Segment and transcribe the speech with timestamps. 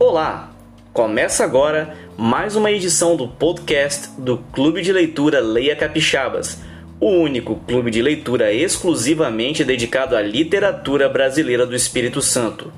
[0.00, 0.52] Olá!
[0.92, 6.60] Começa agora mais uma edição do podcast do Clube de Leitura Leia Capixabas,
[7.00, 12.72] o único clube de leitura exclusivamente dedicado à literatura brasileira do Espírito Santo.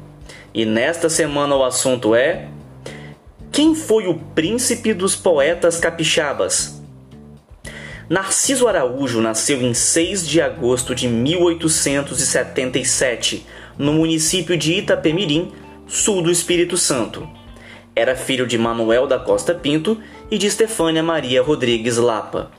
[0.55, 2.49] E nesta semana o assunto é:
[3.53, 6.83] Quem foi o príncipe dos poetas capixabas?
[8.09, 13.45] Narciso Araújo nasceu em 6 de agosto de 1877,
[13.77, 15.53] no município de Itapemirim,
[15.91, 17.29] sul do Espírito Santo.
[17.97, 22.53] Era filho de Manuel da Costa Pinto e de Estefânia Maria Rodrigues Lapa.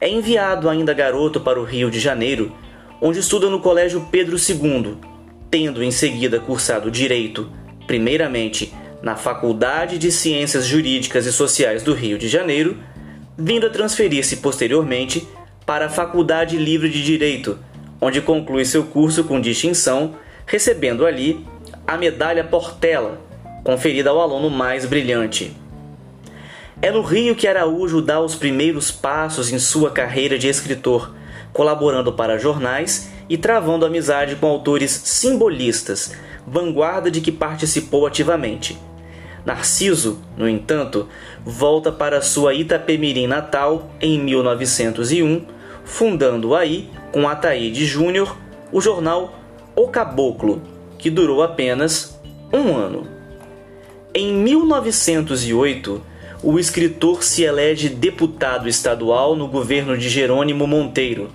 [0.00, 2.56] É enviado ainda garoto para o Rio de Janeiro,
[3.00, 4.96] onde estuda no Colégio Pedro II,
[5.50, 7.50] tendo em seguida cursado Direito,
[7.86, 12.78] primeiramente na Faculdade de Ciências Jurídicas e Sociais do Rio de Janeiro,
[13.36, 15.28] vindo a transferir-se posteriormente
[15.66, 17.58] para a Faculdade Livre de Direito,
[18.00, 20.14] onde conclui seu curso com distinção,
[20.46, 21.44] recebendo ali
[21.86, 23.20] a medalha Portela,
[23.62, 25.56] conferida ao aluno mais brilhante.
[26.82, 31.14] É no Rio que Araújo dá os primeiros passos em sua carreira de escritor,
[31.52, 36.14] colaborando para jornais e travando amizade com autores simbolistas,
[36.46, 38.76] vanguarda de que participou ativamente.
[39.44, 41.08] Narciso, no entanto,
[41.44, 45.46] volta para sua Itapemirim natal em 1901,
[45.84, 48.36] fundando aí, com Ataíde Júnior,
[48.72, 49.38] o jornal
[49.76, 50.60] O Caboclo,
[50.98, 52.18] que durou apenas
[52.52, 53.06] um ano.
[54.14, 56.02] Em 1908,
[56.42, 61.30] o escritor se elege deputado estadual no governo de Jerônimo Monteiro,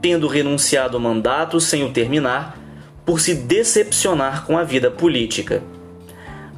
[0.00, 2.58] tendo renunciado ao mandato sem o terminar
[3.04, 5.62] por se decepcionar com a vida política.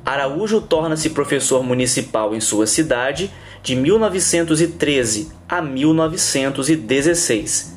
[0.04, 3.30] Araújo torna-se professor municipal em sua cidade
[3.62, 7.75] de 1913 a 1916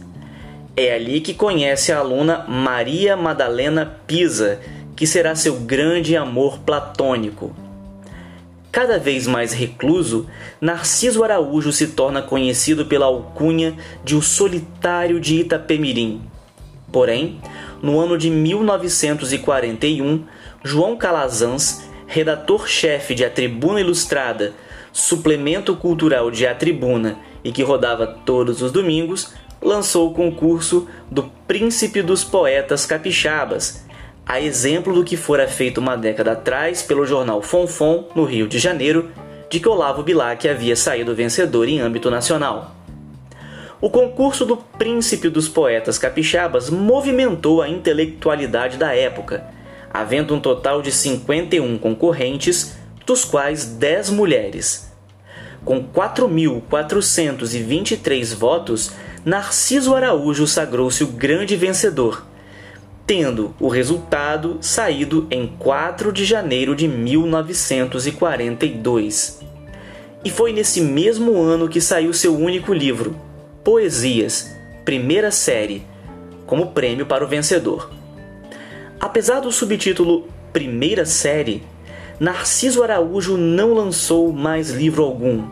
[0.86, 4.60] é ali que conhece a aluna Maria Madalena Pisa,
[4.96, 7.56] que será seu grande amor platônico.
[8.72, 10.28] Cada vez mais recluso,
[10.62, 16.22] Narciso Araújo se torna conhecido pela alcunha de o Solitário de Itapemirim.
[16.92, 17.40] Porém,
[17.82, 20.24] no ano de 1941,
[20.64, 24.54] João Calazans, redator-chefe de A Tribuna Ilustrada,
[25.00, 31.24] suplemento cultural de A Tribuna e que rodava todos os domingos, lançou o concurso do
[31.48, 33.86] Príncipe dos Poetas Capixabas,
[34.26, 38.60] a exemplo do que fora feito uma década atrás pelo jornal Fonfon, no Rio de
[38.60, 39.10] Janeiro,
[39.50, 42.76] de que Olavo Bilac havia saído vencedor em âmbito nacional.
[43.82, 49.46] O concurso do Príncipe dos Poetas Capixabas movimentou a intelectualidade da época,
[49.92, 54.89] havendo um total de 51 concorrentes, dos quais 10 mulheres.
[55.64, 58.92] Com 4.423 votos,
[59.26, 62.26] Narciso Araújo sagrou-se o grande vencedor,
[63.06, 69.40] tendo o resultado saído em 4 de janeiro de 1942.
[70.24, 73.16] E foi nesse mesmo ano que saiu seu único livro,
[73.64, 74.56] Poesias,
[74.86, 75.84] primeira série,
[76.46, 77.90] como prêmio para o vencedor.
[79.00, 81.64] Apesar do subtítulo Primeira Série,
[82.20, 85.48] Narciso Araújo não lançou mais livro algum.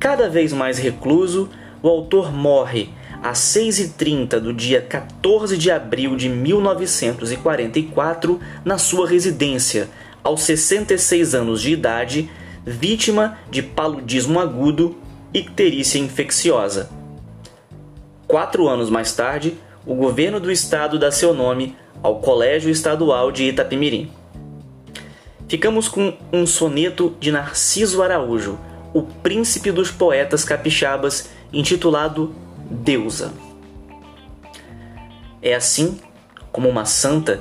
[0.00, 1.50] Cada vez mais recluso,
[1.82, 2.88] o autor morre
[3.22, 9.90] às 6h30 do dia 14 de abril de 1944 na sua residência,
[10.24, 12.30] aos 66 anos de idade,
[12.64, 14.96] vítima de paludismo agudo
[15.34, 16.88] e icterícia infecciosa.
[18.26, 23.44] Quatro anos mais tarde, o governo do estado dá seu nome ao Colégio Estadual de
[23.44, 24.10] Itapemirim.
[25.48, 28.58] Ficamos com um soneto de Narciso Araújo,
[28.92, 32.34] o príncipe dos poetas capixabas intitulado
[32.70, 33.32] Deusa.
[35.40, 35.98] É assim
[36.52, 37.40] como uma santa,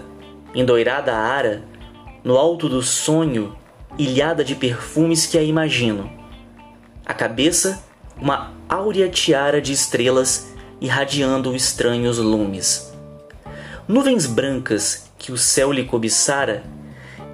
[0.56, 1.64] endoirada a ara,
[2.24, 3.58] no alto do sonho,
[3.98, 6.10] ilhada de perfumes que a imagino.
[7.06, 7.84] A cabeça,
[8.16, 12.94] uma áurea tiara de estrelas irradiando estranhos lumes.
[13.86, 16.64] Nuvens brancas que o céu lhe cobiçara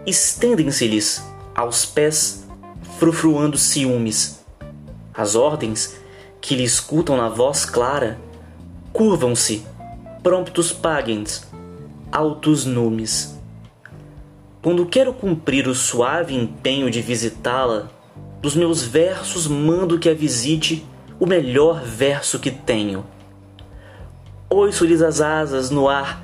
[0.05, 1.23] estendem-se-lhes
[1.55, 2.47] aos pés,
[2.99, 4.43] frufruando ciúmes.
[5.13, 5.95] As ordens
[6.41, 8.19] que lhe escutam na voz clara,
[8.91, 9.65] curvam-se,
[10.21, 11.47] promptos pagens,
[12.11, 13.39] altos numes.
[14.61, 17.89] Quando quero cumprir o suave empenho de visitá-la,
[18.41, 20.85] dos meus versos mando que a visite
[21.19, 23.05] o melhor verso que tenho.
[24.49, 26.21] Oiço-lhes as asas no ar,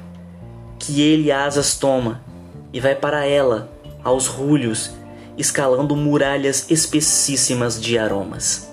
[0.77, 2.21] que ele asas toma,
[2.73, 3.71] e vai para ela,
[4.03, 4.91] aos rulhos,
[5.37, 8.69] escalando muralhas espessíssimas de aromas.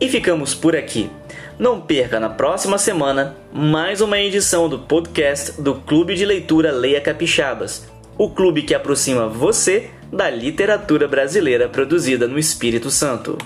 [0.00, 1.10] E ficamos por aqui.
[1.58, 7.00] Não perca na próxima semana mais uma edição do podcast do Clube de Leitura Leia
[7.00, 13.36] Capixabas, o clube que aproxima você da literatura brasileira produzida no Espírito Santo.